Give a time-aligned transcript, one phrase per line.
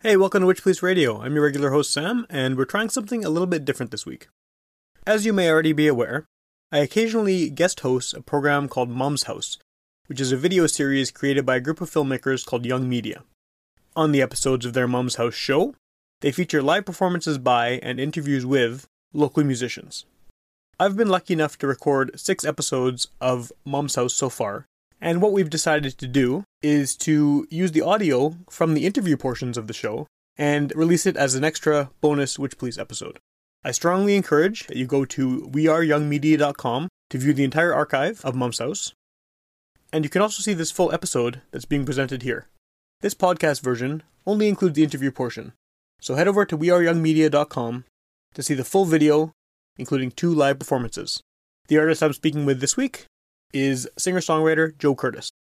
[0.00, 1.20] Hey, welcome to Witch Police Radio.
[1.20, 4.28] I'm your regular host Sam, and we're trying something a little bit different this week.
[5.04, 6.26] As you may already be aware,
[6.70, 9.58] I occasionally guest host a program called Mom's House,
[10.06, 13.24] which is a video series created by a group of filmmakers called Young Media.
[13.96, 15.74] On the episodes of their Mom's House show,
[16.20, 20.04] they feature live performances by and interviews with local musicians.
[20.78, 24.66] I've been lucky enough to record six episodes of Mom's House so far,
[25.00, 29.56] and what we've decided to do is to use the audio from the interview portions
[29.56, 30.06] of the show
[30.36, 33.18] and release it as an extra bonus Witch Please episode.
[33.64, 38.58] I strongly encourage that you go to weareyoungmedia.com to view the entire archive of Mom's
[38.58, 38.92] House.
[39.92, 42.46] And you can also see this full episode that's being presented here.
[43.00, 45.52] This podcast version only includes the interview portion.
[46.00, 47.84] So head over to weareyoungmedia.com
[48.34, 49.32] to see the full video,
[49.76, 51.20] including two live performances.
[51.68, 53.06] The artist I'm speaking with this week
[53.52, 55.32] is singer songwriter Joe Curtis.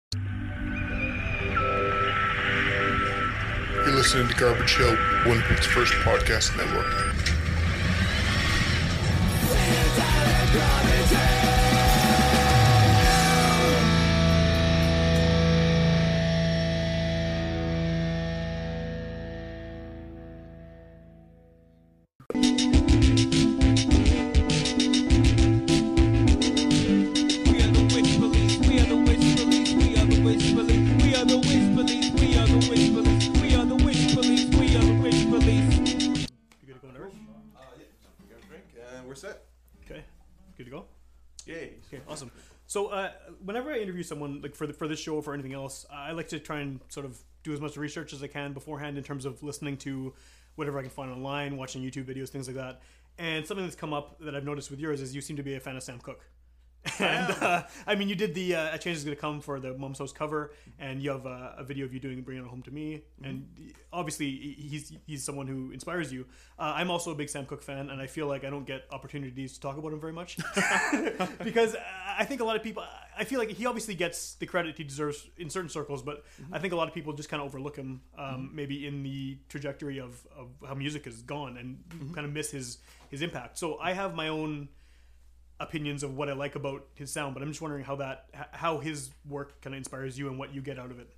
[3.74, 7.35] You're listening to Garbage Hill, Winnipeg's first podcast network.
[41.46, 41.74] Yay.
[41.86, 42.30] Okay, awesome.
[42.66, 43.12] So, uh,
[43.44, 46.12] whenever I interview someone, like for the, for this show or for anything else, I
[46.12, 49.04] like to try and sort of do as much research as I can beforehand in
[49.04, 50.12] terms of listening to
[50.56, 52.80] whatever I can find online, watching YouTube videos, things like that.
[53.18, 55.54] And something that's come up that I've noticed with yours is you seem to be
[55.54, 56.28] a fan of Sam Cooke.
[56.98, 59.74] And uh, I mean, you did the uh, "A Change Is Gonna Come" for the
[59.74, 62.62] Mom's House cover, and you have uh, a video of you doing "Bring It Home
[62.62, 63.48] to Me," and
[63.92, 66.26] obviously he's he's someone who inspires you.
[66.58, 68.84] Uh, I'm also a big Sam Cooke fan, and I feel like I don't get
[68.90, 70.36] opportunities to talk about him very much
[71.44, 71.76] because
[72.16, 72.84] I think a lot of people.
[73.18, 76.58] I feel like he obviously gets the credit he deserves in certain circles, but I
[76.58, 79.98] think a lot of people just kind of overlook him, um, maybe in the trajectory
[79.98, 82.78] of, of how music has gone, and kind of miss his
[83.10, 83.58] his impact.
[83.58, 84.68] So I have my own
[85.60, 88.78] opinions of what I like about his sound, but I'm just wondering how that how
[88.78, 91.08] his work kind of inspires you and what you get out of it.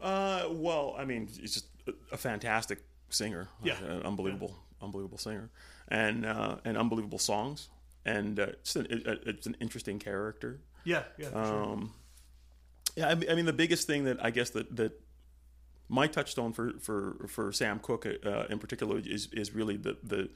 [0.00, 1.66] Uh, well, I mean, he's just
[2.10, 3.48] a, fantastic singer.
[3.62, 3.78] Yeah.
[3.84, 5.50] An unbelievable, unbelievable singer,
[5.88, 7.68] and uh, and unbelievable songs,
[8.04, 10.60] and uh, it's an, it, it's an interesting character.
[10.84, 11.62] Yeah, yeah, for sure.
[11.64, 11.92] Um,
[12.96, 15.00] yeah, I mean, I mean, the biggest thing that I guess that that
[15.88, 20.30] my touchstone for for for Sam Cooke uh, in particular is is really the the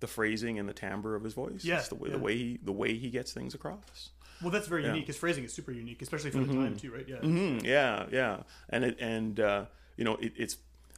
[0.00, 1.64] the phrasing and the timbre of his voice.
[1.64, 2.16] Yeah, the way yeah.
[2.16, 4.10] the way he the way he gets things across.
[4.42, 5.06] Well, that's very unique.
[5.06, 7.06] His phrasing is super unique, especially for the time too, right?
[7.06, 9.66] Yeah, Mm, yeah, yeah, and it and uh,
[9.96, 10.56] you know it, it's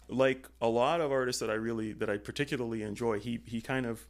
[0.09, 3.19] like a lot of artists that I really that I particularly enjoy.
[3.19, 4.07] He he kind of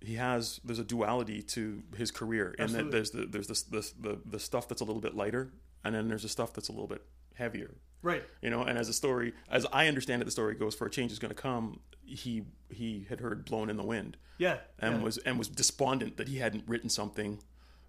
[0.00, 3.92] he has there's a duality to his career, and that there's the there's this, this
[3.92, 5.52] the the stuff that's a little bit lighter,
[5.84, 7.02] and then there's the stuff that's a little bit
[7.34, 7.76] heavier.
[8.02, 8.22] Right.
[8.42, 10.90] You know, and as a story, as I understand it, the story goes for a
[10.90, 11.80] change is going to come.
[12.04, 15.02] He he had heard "Blowin' in the Wind" Yeah, and yeah.
[15.02, 17.40] was and was despondent that he hadn't written something.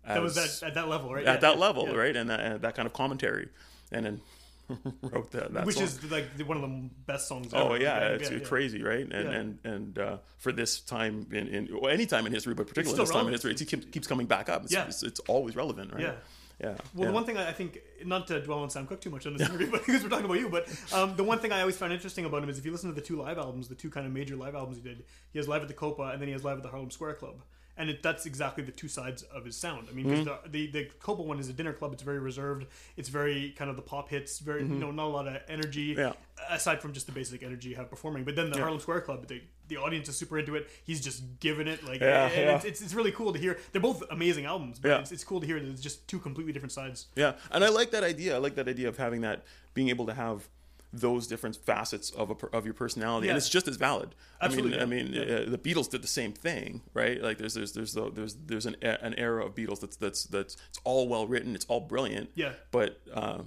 [0.07, 1.25] that was as- that at that level, right?
[1.25, 1.95] at Yeah, that level, yeah.
[1.95, 2.15] right?
[2.15, 3.49] And that, and that kind of commentary,
[3.91, 4.21] and then
[5.01, 5.53] wrote that.
[5.53, 5.83] that Which song.
[5.85, 7.53] is like one of the best songs.
[7.53, 7.77] oh ever.
[7.83, 8.39] yeah, it's yeah.
[8.39, 9.01] crazy, right?
[9.01, 9.31] And Yeah.
[9.39, 12.99] and and uh, for this time in, in well, any time in history, but particularly
[13.03, 14.63] this time in history, it keeps, keeps coming back up.
[14.63, 14.87] It's, Yeah.
[14.87, 16.01] it's, it's always relevant, right?
[16.01, 16.13] Yeah.
[16.59, 16.69] Yeah.
[16.69, 17.05] Well, yeah.
[17.07, 19.47] the one thing I think, not to dwell on Sam Cooke too much on this
[19.49, 21.93] interview, but because we're talking about you, but um, the one thing I always found
[21.93, 24.07] interesting about him is if you listen to the two live albums, the two kind
[24.07, 26.33] of major live albums he did, he has live at the Copa and then he
[26.33, 27.35] has live at the Harlem Square Club.
[27.79, 29.87] And it, that's exactly the two sides of his sound.
[29.89, 30.23] I mean, Mm-hmm.
[30.23, 31.93] the, the the Copa one is a dinner club.
[31.93, 32.65] It's very reserved.
[32.95, 34.39] It's very kind of the pop hits.
[34.39, 35.91] Very you know not a lot of energy.
[35.91, 35.99] Mm-hmm.
[36.01, 36.13] Yeah.
[36.49, 39.27] Aside from just the basic energy you have performing, but then the Harlem Square Club,
[39.27, 40.69] the the audience is super into it.
[40.85, 42.55] He's just giving it like, Yeah, and yeah.
[42.55, 43.59] It's, it's it's really cool to hear.
[43.71, 44.99] They're both amazing albums, but Yeah.
[44.99, 47.07] it's, it's cool to hear that it's just two completely different sides.
[47.15, 48.35] Yeah, and I like that idea.
[48.35, 50.47] I like that idea of having that, being able to have
[50.93, 53.31] those different facets of a, of your personality, Yeah.
[53.33, 54.15] and it's just as valid.
[54.41, 55.21] Absolutely, I mean, yeah.
[55.21, 57.21] I mean, uh, the Beatles did the same thing, right?
[57.21, 60.55] Like there's there's there's the, there's there's an an era of Beatles that's that's that's
[60.69, 62.29] it's all well written, it's all brilliant.
[62.35, 62.53] Yeah.
[62.71, 63.39] but uh,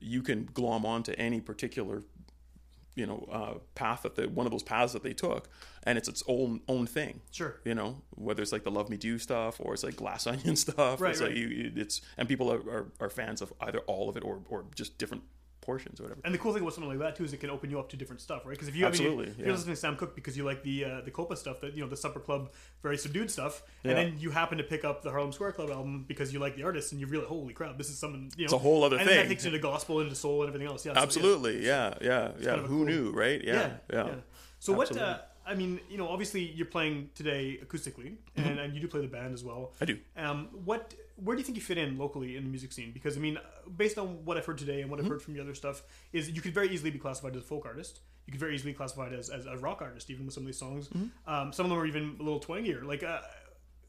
[0.00, 2.02] you can glom onto any particular
[2.94, 5.50] you know uh, path that they, one of those paths that they took,
[5.82, 7.20] and it's its own own thing.
[7.30, 7.56] Sure.
[7.64, 10.56] You know, whether it's like the Love Me Do stuff or it's like Glass Onion
[10.56, 11.00] stuff.
[11.00, 11.28] Right, It's right.
[11.30, 14.40] like you- it's and people are, are, are fans of either all of it or
[14.48, 15.24] or just different
[15.66, 16.20] portions or whatever.
[16.24, 17.88] And the cool thing about something like that too is it can open you up
[17.90, 18.52] to different stuff, right?
[18.52, 19.44] Because if you I mean, Absolutely, if yeah.
[19.46, 21.82] you're listening to Sam Cooke because you like the uh, the Copa stuff, that you
[21.82, 22.50] know the Supper Club,
[22.82, 23.90] very subdued stuff, Yeah.
[23.90, 26.56] and then you happen to pick up the Harlem Square Club album because you like
[26.56, 28.30] the artist, and you realize, holy crap, this is something.
[28.36, 29.08] You know, It's a whole other thing.
[29.08, 29.28] and that thing.
[29.30, 30.86] takes you to gospel, into soul, and everything else.
[30.86, 31.02] Yeah, so, yeah.
[31.02, 32.46] Absolutely, yeah, yeah, yeah.
[32.46, 33.42] kind of Who cool- knew, right?
[33.44, 34.14] Yeah, yeah.
[34.60, 34.88] So what?
[34.90, 35.14] Absolutely.
[35.14, 39.00] Uh, I mean, you know, obviously you're playing today acoustically, and, and you do play
[39.00, 39.72] the band as well.
[39.74, 39.82] Mm-hmm.
[39.82, 39.98] I do.
[40.16, 40.94] Um, what?
[41.16, 42.90] Where do you think you fit in locally in the music scene?
[42.92, 43.38] Because I mean,
[43.76, 45.06] based on what I've heard today and what Mm-hmm.
[45.06, 45.82] I've heard from your other stuff,
[46.12, 48.00] is you could very easily be classified as a folk artist.
[48.26, 50.46] You could very easily be classified as, as a rock artist, even with some of
[50.48, 50.88] these songs.
[50.88, 51.32] Mm-hmm.
[51.32, 52.84] Um, some of them are even a little twangier.
[52.84, 53.20] Like, uh,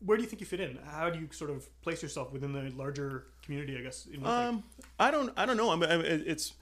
[0.06, 0.78] where do you think you fit in?
[0.86, 3.78] How do you sort of place yourself within the larger community?
[3.78, 4.06] I guess.
[4.06, 4.64] In Um,
[5.00, 5.72] I don't, I don't know.
[5.72, 6.54] I mean, it's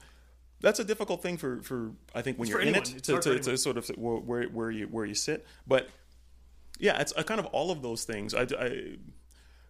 [0.60, 3.38] that's a difficult thing for, for I think when It's you're in it to, to,
[3.38, 5.46] to sort of where, where you where you sit.
[5.66, 5.88] But
[6.78, 8.34] yeah, it's a kind of all of those things.
[8.34, 8.96] I, I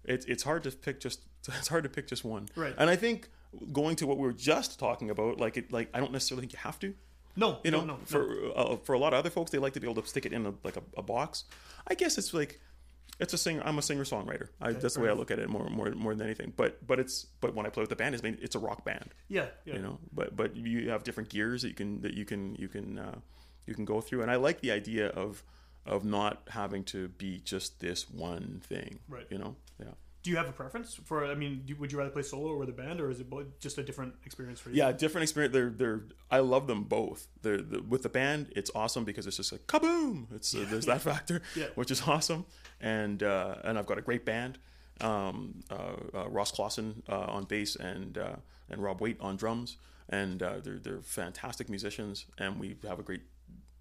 [0.04, 2.48] it's it's hard to pick just it's hard to pick just one.
[2.54, 2.74] Right.
[2.78, 3.28] And I think
[3.72, 6.52] going to what we were just talking about, like it, like I don't necessarily think
[6.52, 6.94] you have to.
[7.36, 8.52] no, You know, no, no, for no.
[8.52, 10.32] Uh, for a lot of other folks, they like to be able to stick it
[10.32, 11.44] in a, like a, a box.
[11.86, 12.60] I guess it's like
[13.18, 13.62] it's a singer.
[13.64, 14.48] I'm a singer songwriter.
[14.60, 16.52] I, that's the way I look at it more more more than anything.
[16.56, 19.10] But but it's but when I play with the band, it's it's a rock band.
[19.28, 19.74] yeah, yeah.
[19.76, 22.68] You know, but but you have different gears that you can that you can you
[22.68, 23.18] can uh,
[23.66, 25.42] you can go through, and I like the idea of
[25.86, 28.98] of not having to be just this one thing.
[29.08, 29.26] Right.
[29.30, 29.56] You know.
[29.78, 29.92] Yeah.
[30.22, 31.24] Do you have a preference for?
[31.24, 33.26] I mean, would you rather play solo or with a band, or is it
[33.60, 34.76] just a different experience for you?
[34.78, 35.52] Yeah, different experience.
[35.52, 36.00] They're they're.
[36.32, 37.28] I love them both.
[37.42, 38.52] They're the, with the band.
[38.56, 40.26] It's awesome because it's just like kaboom.
[40.34, 41.66] It's uh, there's that factor, Yeah.
[41.76, 42.44] which is awesome.
[42.80, 44.58] And uh, and I've got a great band.
[45.00, 48.36] Um, uh, uh, Ross Clausen uh, on bass and uh,
[48.70, 49.76] and Rob Waite on drums,
[50.08, 53.22] and uh, they're they're fantastic musicians, and we have a great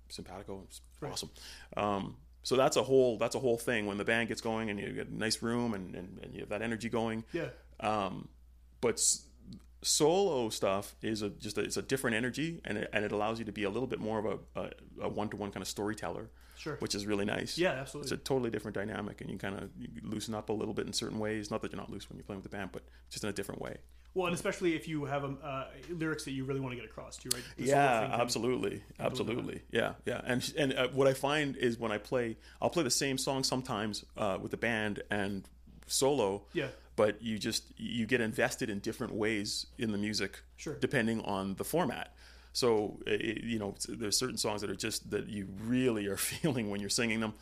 [0.10, 0.62] simpatico.
[0.66, 1.30] It's awesome.
[1.78, 4.80] Um, so that's a whole that's a whole thing when the band gets going and
[4.80, 7.48] you get a nice room and, and, and you have that energy going Yeah.
[7.80, 8.28] um,
[8.82, 9.02] but
[9.86, 13.40] solo stuff is a just a, it's a different energy and it, and it allows
[13.40, 14.72] you to be a little bit more of a,
[15.02, 16.78] a, one-to-one kind of storyteller Sure.
[16.78, 17.58] which is really nice.
[17.58, 18.06] Yeah, absolutely.
[18.06, 19.70] it's a totally different dynamic and you kind of
[20.02, 21.52] loosen up a little bit in certain ways.
[21.52, 23.34] Not that you're not loose when you're playing with the band but just in a
[23.34, 23.78] different way.
[24.16, 26.86] Well, and especially if you have um, uh, lyrics that you really want to get
[26.86, 27.44] across to, right?
[27.58, 28.82] The yeah thing absolutely.
[28.98, 29.62] absolutely.
[29.72, 30.22] yeah yeah.
[30.24, 33.44] And and uh, what i find is when i play i'll play the same song
[33.44, 35.48] sometimes uh, with the band and
[35.88, 36.68] solo Yeah.
[36.96, 40.76] but you just you get invested in different ways in the music Sure.
[40.80, 42.14] depending on the format
[42.54, 46.70] so uh, you know there's certain songs that are just that you really are feeling
[46.70, 47.34] when you're singing them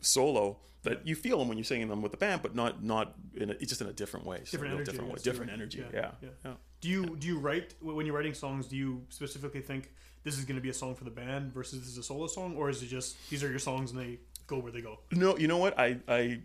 [0.00, 3.14] solo that you feel them when you're singing them with the band but not not
[3.34, 5.54] in a, it's just in a different way So Different energy, different way different too.
[5.54, 6.28] energy Yeah, yeah yeah.
[6.44, 6.52] yeah.
[6.80, 8.66] Do you do you write when you're writing songs?
[8.68, 9.90] Do you specifically think
[10.22, 12.28] this is going to be a song for the band versus this is a solo
[12.28, 15.00] song, or is it just these are your songs and they go where they go?
[15.10, 15.76] No, you know what?
[15.76, 16.38] I I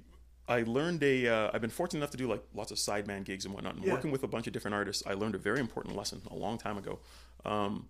[0.47, 1.27] I learned a.
[1.27, 3.85] Uh, I've been fortunate enough to do like lots of sideman gigs and whatnot, and
[3.85, 3.93] Yeah.
[3.93, 5.03] working with a bunch of different artists.
[5.05, 6.99] I learned a very important lesson a long time ago.
[7.45, 7.87] Um,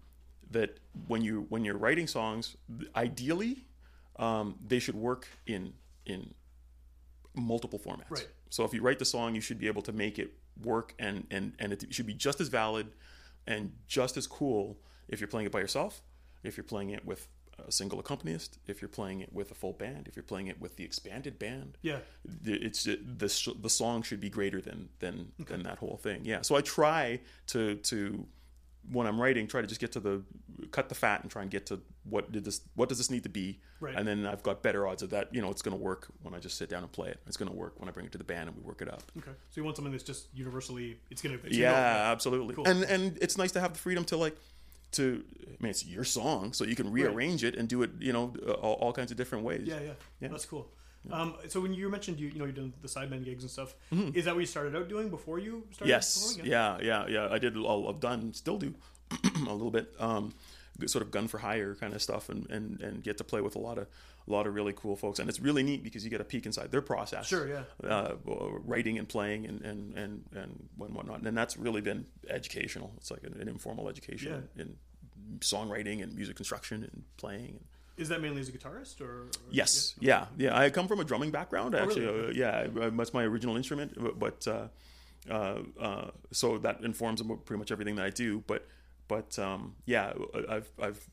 [0.51, 2.55] that when you when you're writing songs,
[2.95, 3.65] ideally,
[4.17, 5.73] um, they should work in
[6.05, 6.33] in
[7.33, 8.09] multiple formats.
[8.11, 8.27] Right.
[8.50, 11.25] So if you write the song, you should be able to make it work, and
[11.31, 12.91] and and it should be just as valid
[13.47, 14.77] and just as cool
[15.07, 16.03] if you're playing it by yourself,
[16.44, 17.27] if you're playing it with
[17.67, 20.59] a single accompanist, if you're playing it with a full band, if you're playing it
[20.59, 21.77] with the expanded band.
[21.81, 22.00] Yeah.
[22.25, 23.00] The- It's the
[23.61, 26.25] the song should be greater than than than that whole thing.
[26.25, 26.41] Yeah.
[26.41, 28.27] So I try to to
[28.91, 30.23] when I'm writing, try to just get to the
[30.71, 33.23] cut the fat and try and get to what did this what does this need
[33.23, 33.95] to be, Right.
[33.95, 35.33] and then I've got better odds of that.
[35.33, 37.21] You know, it's going to work when I just sit down and play it.
[37.25, 38.89] It's going to work when I bring it to the band and we work it
[38.89, 39.03] up.
[39.17, 39.31] Okay.
[39.31, 42.55] So you want something that's just universally it's going to Yeah, absolutely.
[42.55, 42.67] Cool.
[42.67, 44.35] And and it's nice to have the freedom to like
[44.94, 48.13] to I mean it's your song, so you can rearrange it and do it, you
[48.13, 49.63] know, uh, all, all kinds of different ways.
[49.67, 50.27] Yeah, yeah, Yeah.
[50.29, 50.70] That's cool.
[51.12, 53.75] Um, so when you mentioned you you know you've done the sideman gigs and stuff,
[53.91, 54.15] Mm-hmm.
[54.17, 55.89] is that what you started out doing before you started?
[55.89, 56.27] Yes.
[56.34, 56.51] performing?
[56.51, 57.27] Yeah, yeah, yeah.
[57.29, 57.58] I did.
[57.58, 58.74] I'll- I've done, still do,
[59.48, 59.94] a little bit.
[60.00, 60.34] Um,
[60.88, 63.56] sort of gun for hire kind of stuff, and, and and get to play with
[63.56, 63.86] a lot of
[64.27, 66.46] a lot of really cool folks, and it's really neat because you get a peek
[66.46, 67.27] inside their process.
[67.27, 67.63] Sure, yeah.
[67.88, 72.91] Uh, writing and playing and and and and whatnot, and that's really been educational.
[72.98, 74.75] It's like an, an informal education in
[75.39, 77.50] songwriting and music construction and playing.
[77.58, 77.65] And,
[77.98, 79.24] Is that mainly as a guitarist or?
[79.24, 80.58] or- Yes, yeah, yeah.
[80.58, 81.75] I come from a drumming background.
[81.75, 82.43] Actually, Oh, really?
[82.43, 83.93] uh, yeah, that's my original instrument.
[83.98, 84.67] but- But uh,
[85.29, 88.43] uh, uh, so that informs pretty much everything that I do.
[88.48, 88.67] But
[89.08, 90.13] but um, yeah,
[90.50, 91.10] I've I've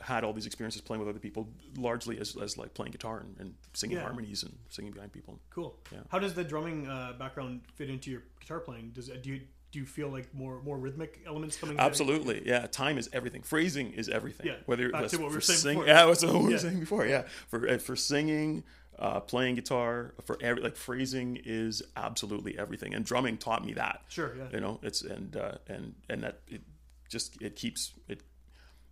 [0.00, 3.34] had all these experiences playing with other people, largely as, as like playing guitar and,
[3.40, 4.04] and singing Yeah.
[4.04, 5.40] harmonies and singing behind people.
[5.50, 5.76] Cool.
[5.90, 5.98] Yeah.
[6.08, 8.90] How does the drumming uh, background fit into your guitar playing?
[8.90, 9.40] Does do you
[9.72, 11.74] do you feel like more more rhythmic elements coming?
[11.76, 11.80] in?
[11.80, 12.66] Absolutely, yeah.
[12.66, 13.42] Time is everything.
[13.42, 14.46] Phrasing is everything.
[14.46, 15.86] Yeah, Whether back to what we were saying sing- before.
[15.88, 16.56] yeah, that's what we were Yeah.
[16.58, 17.06] saying before.
[17.06, 18.64] Yeah, for uh, for singing,
[18.98, 22.94] uh, playing guitar, for every like phrasing is absolutely everything.
[22.94, 24.02] And drumming taught me that.
[24.08, 24.48] Sure, yeah.
[24.52, 26.62] You know, it's and uh, and and that it,
[27.10, 28.22] just it keeps it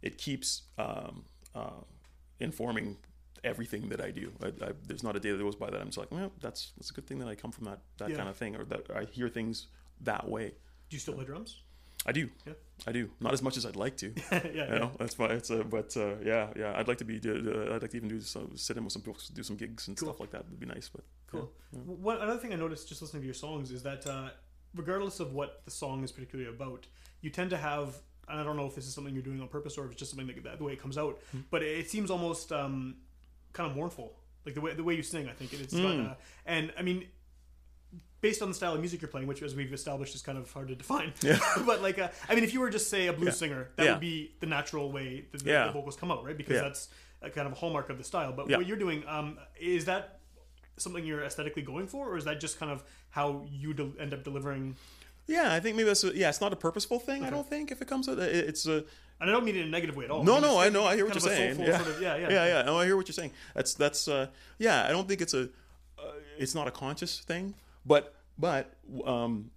[0.03, 1.71] it keeps um, uh,
[2.39, 2.97] informing
[3.45, 4.33] everything that I do.
[4.43, 6.73] I, I, there's not a day that goes by that I'm just like, well, that's
[6.77, 8.17] that's a good thing that I come from that that Yeah.
[8.17, 9.69] kind of thing, or that I hear things
[10.03, 10.53] that way.
[10.89, 11.63] Do you still play drums?
[12.05, 12.29] I do.
[12.47, 12.53] Yeah.
[12.87, 13.11] I do.
[13.21, 14.13] Not as much as I'd like to.
[14.33, 14.79] yeah, You yeah.
[14.79, 16.75] know, that's why it's a, but uh, yeah, yeah.
[16.77, 17.17] I'd like to be.
[17.19, 19.89] Uh, I'd like to even do some, sit in with some people, do some gigs
[19.89, 20.09] and Cool.
[20.11, 20.49] stuff like that.
[20.49, 20.89] Would be nice.
[20.89, 21.51] But Cool.
[21.73, 21.85] yeah, yeah.
[21.95, 24.29] One another thing I noticed just listening to your songs is that uh,
[24.75, 26.87] regardless of what the song is particularly about,
[27.23, 27.97] you tend to have.
[28.29, 30.01] And I don't know if this is something you're doing on purpose or if it's
[30.01, 31.41] just something that, the way it comes out, Hmm.
[31.51, 32.97] but it seems almost um,
[33.53, 35.29] kind of mournful, like the way the way you sing.
[35.29, 36.07] I think it's got, Hmm.
[36.07, 36.15] uh,
[36.45, 37.07] and I mean,
[38.21, 40.51] based on the style of music you're playing, which as we've established is kind of
[40.51, 41.13] hard to define.
[41.23, 41.39] Yeah.
[41.67, 43.33] but like, uh, I mean, if you were just say a blues Yeah.
[43.33, 43.93] singer, that Yeah.
[43.93, 45.67] would be the natural way that the, Yeah.
[45.67, 46.37] the vocals come out, right?
[46.37, 46.89] Because that's
[47.23, 48.33] a kind of a hallmark of the style.
[48.33, 50.21] But what you're doing, um, is that
[50.79, 54.13] something you're aesthetically going for, or is that just kind of how you del end
[54.13, 54.77] up delivering?
[55.27, 56.05] Yeah, I think maybe that's.
[56.05, 57.25] A, yeah, it's not a purposeful thing.
[57.25, 58.85] I don't think if it comes out, it- it's a.
[59.19, 60.23] And I don't mean it in a negative way at all.
[60.23, 60.85] No, mean, no, I know.
[60.85, 61.59] I hear what you're saying.
[61.59, 61.79] Yeah.
[61.79, 62.29] sort of- yeah, yeah.
[62.37, 62.63] yeah, yeah.
[62.63, 63.33] No, I hear what you're saying.
[63.55, 64.07] That's that's.
[64.09, 64.29] Uh,
[64.59, 65.45] yeah, I don't think it's a.
[65.99, 67.55] Uh, it's not a conscious thing,
[67.87, 68.75] but but
[69.05, 69.51] um,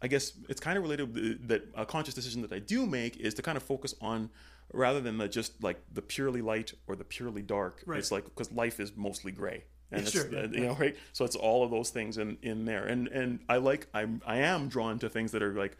[0.00, 3.34] I guess it's kind of related that a conscious decision that I do make is
[3.34, 4.30] to kind of focus on
[4.72, 7.82] rather than the just like the purely light or the purely dark.
[7.86, 7.98] Right.
[7.98, 9.64] It's like because life is mostly gray.
[9.90, 10.96] And sure, yeah, you know, right?
[11.12, 14.38] So it's all of those things in, in there, and and I like I'm I
[14.38, 15.76] am drawn to things that are like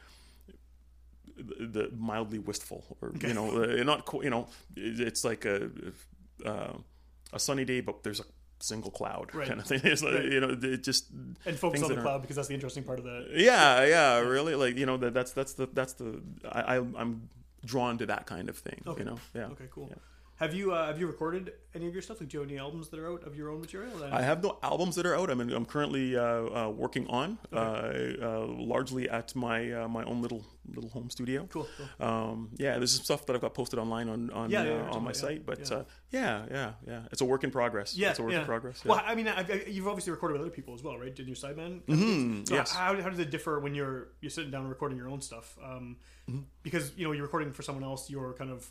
[1.37, 5.71] the, the mildly wistful or you know uh, not you know it's like a
[6.44, 6.75] uh,
[7.32, 8.25] a sunny day but there's a
[8.62, 9.49] single cloud Right.
[9.49, 10.33] kind of thing it's like, Right.
[10.33, 11.11] you know it just
[11.45, 13.28] And focus on the cloud because that's the interesting part of the.
[13.35, 17.28] yeah yeah really like you know that that's that's the that's the I, I I'm
[17.64, 19.00] drawn to that kind of thing Okay.
[19.00, 19.88] you know yeah Okay, cool.
[19.90, 19.97] Yeah.
[20.42, 22.18] Have you uh, have you recorded any of your stuff?
[22.20, 23.92] Like, do you have any albums that are out of your own material?
[24.11, 25.30] I have no albums that are out.
[25.30, 30.02] I mean, I'm currently uh, uh, working on, uh, uh, largely at my uh, my
[30.02, 30.44] own little
[30.75, 31.46] little home studio.
[31.49, 32.06] Cool, cool.
[32.08, 35.04] Um, yeah, there's some stuff that I've got posted online on on, Yeah, yeah, on
[35.04, 35.76] my site, but yeah.
[35.76, 37.96] Uh, yeah, yeah, yeah, it's a work in progress.
[37.96, 38.84] Yeah, it's a work in progress.
[38.84, 39.00] Well.
[39.04, 41.14] I mean, I've, I- you've obviously recorded with other people as well, right?
[41.14, 41.82] Did your sideman.
[41.82, 42.72] Mhm, So yes.
[42.72, 45.56] how, how does it differ when you're you're sitting down and recording your own stuff?
[45.62, 45.99] Um,
[46.30, 46.42] Mm-hmm.
[46.62, 48.70] Because you know you're recording for someone else, you're kind of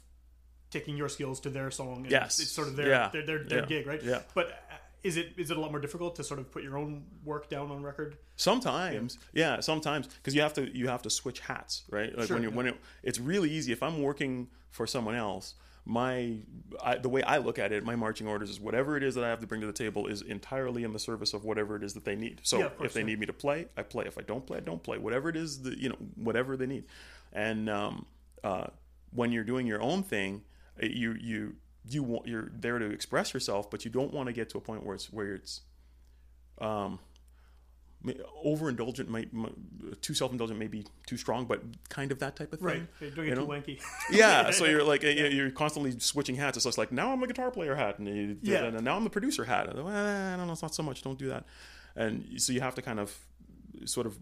[0.71, 1.97] taking your skills to their song.
[2.03, 2.39] And Yes.
[2.39, 3.09] it's sort of their Yeah.
[3.11, 3.65] their, their, their Yeah.
[3.65, 4.01] gig, right?
[4.01, 4.21] Yeah.
[4.33, 6.77] But uh, is it is it a lot more difficult to sort of put your
[6.77, 8.17] own work down on record?
[8.35, 12.15] Sometimes, yeah, sometimes because you have to you have to switch hats, right?
[12.17, 12.55] Like Sure, when you yeah.
[12.55, 13.71] when it, it's really easy.
[13.71, 16.37] If I'm working for someone else, my
[16.81, 19.23] I, the way I look at it, my marching orders is whatever it is that
[19.23, 21.83] I have to bring to the table is entirely in the service of whatever it
[21.83, 22.39] is that they need.
[22.43, 23.07] So Yeah, course, if they yeah.
[23.07, 24.05] need me to play, I play.
[24.05, 24.97] If I don't play, I don't play.
[24.99, 26.85] Whatever it is that you know, whatever they need.
[27.33, 28.05] And um,
[28.43, 28.67] uh,
[29.11, 30.43] when you're doing your own thing,
[30.81, 34.49] you you you want you're there to express yourself, but you don't want to get
[34.51, 35.61] to a point where it's where it's
[36.59, 36.99] um,
[38.45, 39.53] overindulgent might, might
[40.01, 42.87] too self-indulgent may be too strong but kind of that type of thing Right.
[42.99, 43.47] You're doing you it too know?
[43.47, 43.79] wanky.
[44.11, 47.27] yeah so you're like you- you're constantly switching hats it's just like now i'm a
[47.27, 48.63] guitar player hat and, Yeah.
[48.65, 51.03] and now i'm the producer hat and, well, i don't know it's not so much
[51.03, 51.45] don't do that
[51.95, 53.15] and so you have to kind of
[53.85, 54.17] sort of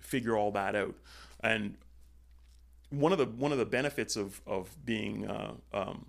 [0.00, 0.94] figure all that out
[1.44, 1.76] and
[2.90, 6.06] one of the one of the benefits of of being uh, um,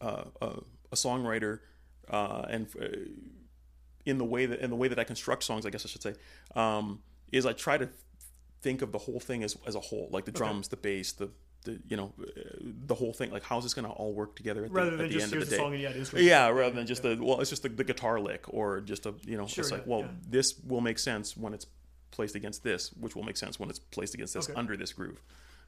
[0.00, 0.56] uh, uh,
[0.92, 1.60] a songwriter
[2.10, 2.86] uh, and uh,
[4.06, 6.02] in the way that in the way that I construct songs, I guess I should
[6.02, 6.14] say,
[6.54, 7.00] um,
[7.32, 7.88] is I try to
[8.62, 11.30] think of the whole thing as as a whole, like the drums, the bass, the
[11.64, 12.12] the you know
[12.62, 13.30] the whole thing.
[13.30, 15.34] Like how's this going to all work together at the, Rather at the just end
[15.34, 15.56] of the the day?
[15.56, 16.22] song and you add.
[16.22, 19.14] Yeah, rather than just the well, it's just the, the guitar lick or just a
[19.26, 20.08] you know, Sure, it's like well, yeah.
[20.28, 21.66] this will make sense when it's
[22.10, 24.56] placed against this, which will make sense when it's placed against this Okay.
[24.58, 25.20] under this groove.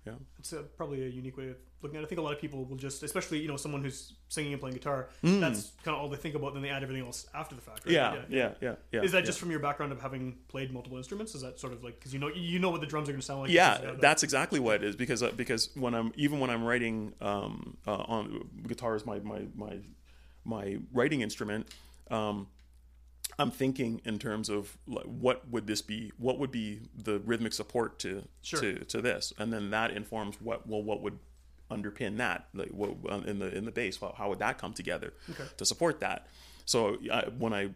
[0.07, 0.13] Yeah.
[0.39, 2.07] it's a, probably a unique way of looking at it.
[2.07, 4.61] I think a lot of people will just, especially you know, someone who's singing and
[4.61, 5.09] playing guitar.
[5.23, 6.55] That's kind of all they think about.
[6.55, 7.85] Then they add everything else after the fact.
[7.85, 7.93] Right?
[7.93, 7.95] Mm.
[7.95, 9.03] Yeah, yeah, yeah, yeah.
[9.03, 9.25] Is that yeah.
[9.25, 11.35] just from your background of having played multiple instruments?
[11.35, 13.21] Is that sort of like because you know you know what the drums are going
[13.21, 13.51] to sound like?
[13.51, 16.65] yeah that- that's exactly what it is because uh, because when i'm even when i'm
[16.65, 19.79] writing um uh, on guitar is my my my
[20.45, 21.67] my writing instrument
[22.11, 22.47] um
[23.39, 27.53] i'm thinking in terms of like, what would this be what would be the rhythmic
[27.53, 28.61] support to Sure.
[28.61, 31.19] to to this and then that informs what well what would
[31.71, 34.73] underpin that like what uh, in the in the bass how, how would that come
[34.73, 35.13] together
[35.57, 36.27] to support that
[36.65, 37.71] so I, when i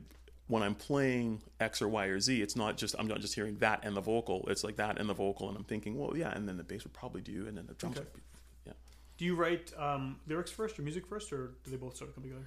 [0.46, 3.56] when i'm playing x or y or z it's not just i'm not just hearing
[3.58, 6.30] that and the vocal it's like that and the vocal and i'm thinking well yeah
[6.30, 8.04] and then the bass would probably do and then the drums Okay.
[8.06, 8.22] would be
[8.66, 8.72] yeah
[9.18, 12.14] Do you write um, lyrics first or music first, or do they both sort of
[12.14, 12.46] come together?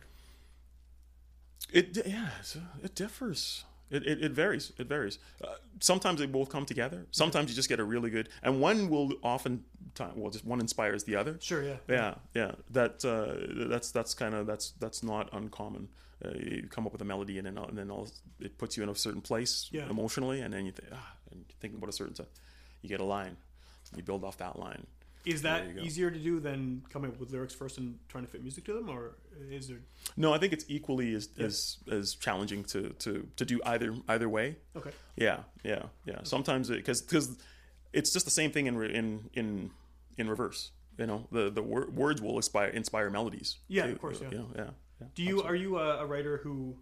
[1.71, 2.29] It yeah,
[2.83, 3.63] it differs.
[3.89, 4.71] It, it, it varies.
[4.79, 5.19] It varies.
[5.43, 7.05] Uh, sometimes they both come together.
[7.11, 10.59] Sometimes you just get a really good, and one will often time well, just one
[10.59, 11.37] inspires the other.
[11.39, 11.75] Sure, yeah.
[11.87, 12.51] Yeah, yeah.
[12.71, 15.89] That uh, that's that's kind of that's that's not uncommon.
[16.25, 18.07] Uh, you come up with a melody, and then and then all,
[18.39, 19.89] it puts you in a certain place Yeah.
[19.89, 22.27] emotionally, and then you think ah, and you're thinking about a certain stuff.
[22.81, 23.37] You get a line,
[23.95, 24.87] you build off that line.
[25.25, 28.41] Is that easier to do than coming up with lyrics first and trying to fit
[28.41, 29.15] music to them, or
[29.49, 29.79] is there?
[30.17, 34.27] No, I think it's equally as as, as challenging to, to to do either either
[34.27, 34.57] way.
[34.75, 34.91] Okay.
[35.15, 36.19] Yeah, yeah, yeah.
[36.23, 37.37] Sometimes because because
[37.93, 39.71] it's just the same thing in in in
[40.17, 40.71] in reverse.
[40.97, 43.57] You know, the the wor- words will inspire inspire melodies.
[43.67, 44.29] Yeah, too, of course, yeah.
[44.29, 44.69] You know, yeah,
[45.01, 45.07] yeah.
[45.15, 46.75] Do you are you a, a writer who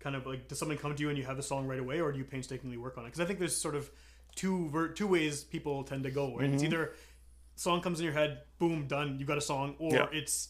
[0.00, 2.00] kind of like does something come to you and you have a song right away,
[2.00, 3.08] or do you painstakingly work on it?
[3.08, 3.90] Because I think there's sort of
[4.34, 6.36] two ver- two ways people tend to go.
[6.36, 6.50] Right?
[6.50, 6.72] It's Mm-hmm.
[6.74, 6.92] either
[7.56, 10.06] song comes in your head, boom, done, you've got a song, or Yeah.
[10.12, 10.48] it's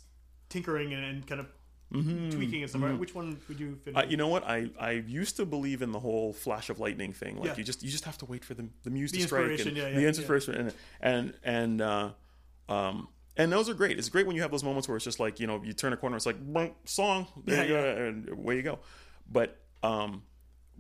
[0.49, 1.47] tinkering and, and kind of
[1.91, 2.83] tweaking and stuff.
[2.83, 2.99] Right?
[2.99, 3.97] Which one would you fit?
[3.97, 4.11] Uh, in?
[4.11, 4.45] you know what?
[4.45, 7.37] I, I used to believe in the whole flash of lightning thing.
[7.37, 7.55] Like Yeah.
[7.57, 9.51] you just you just have to wait for the the muse The to strike and
[9.53, 12.11] inspiration, yeah, the inspiration and and and uh,
[12.69, 13.99] um and those are great.
[13.99, 15.93] It's great when you have those moments where it's just like you know you turn
[15.93, 18.79] a corner, it's like "Boom, song, there you go, and away you go.
[19.31, 20.23] But um,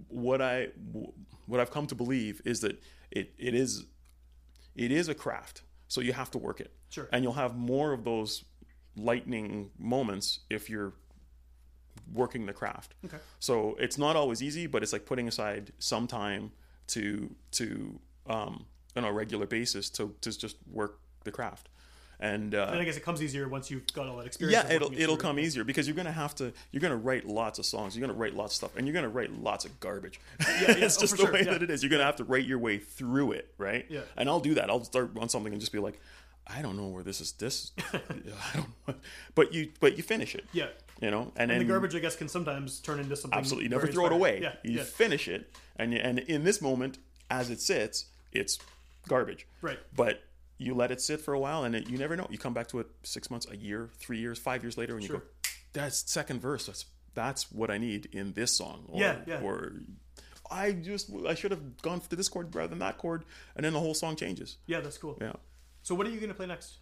[0.08, 0.68] what I
[1.46, 3.84] what I've come to believe is that it it is
[4.74, 6.72] it is a craft, so you have to work it.
[6.88, 7.08] Sure.
[7.12, 8.44] And you'll have more of those
[8.96, 10.94] lightning moments if you're
[12.12, 12.94] working the craft.
[13.04, 13.18] Okay.
[13.40, 16.52] So it's not always easy, but it's like putting aside some time
[16.88, 21.68] to to um, on a regular basis to to just work the craft.
[22.18, 24.64] And uh, and I guess it comes easier once you've got all that experience.
[24.64, 27.58] yeah, it'll it it'll come easier because you're gonna have to you're gonna write lots
[27.58, 30.18] of songs, you're gonna write lots of stuff, and you're gonna write lots of garbage.
[30.40, 31.52] yeah, it's oh, just the sure, way yeah.
[31.52, 31.82] that it is.
[31.82, 33.84] You're gonna have to write your way through it, right?
[33.90, 34.00] Yeah.
[34.16, 34.70] And I'll do that.
[34.70, 36.00] I'll start on something and just be like,
[36.46, 37.32] I don't know where this is.
[37.32, 38.00] This, I
[38.54, 38.68] don't.
[38.88, 38.94] know.
[39.34, 40.46] But you but you finish it.
[40.52, 40.68] Yeah.
[41.00, 43.38] You know, and, And then the garbage, I guess, can sometimes turn into something.
[43.38, 44.40] absolutely you never throw it away.
[44.40, 44.82] Yeah, you yeah.
[44.84, 46.96] finish it, and you, and in this moment,
[47.30, 48.58] as it sits, it's
[49.06, 49.46] garbage.
[49.60, 49.78] Right.
[49.94, 50.22] But
[50.58, 52.26] you let it sit for a while, and it, you never know.
[52.30, 55.02] You come back to it six months, a year, three years, five years later, and
[55.02, 55.22] you go,
[55.72, 56.66] "That's second verse.
[56.66, 59.40] That's that's what I need in this song." Or, Yeah, yeah.
[59.40, 59.72] Or
[60.50, 63.72] I just I should have gone for this chord rather than that chord, and then
[63.72, 64.56] the whole song changes.
[64.66, 65.18] Yeah, that's cool.
[65.20, 65.32] Yeah.
[65.82, 66.78] So, what are you going to play next?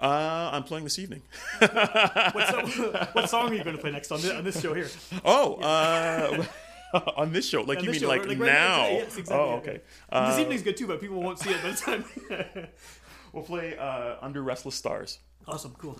[0.00, 1.22] Uh, I'm playing this evening.
[1.60, 4.74] What, so, what song are you going to play next on this, on this show
[4.74, 4.88] here?
[5.24, 6.44] Oh, uh,
[7.16, 7.62] on this show.
[7.62, 8.88] Like on you mean show, like, like right now?
[8.88, 9.36] Yes, exactly.
[9.36, 9.80] Oh, okay.
[10.10, 12.68] Uh, this evening's good too, but people won't see it by the time.
[13.32, 15.18] we'll play uh, Under Restless Stars.
[15.46, 15.74] Awesome.
[15.78, 15.98] Cool.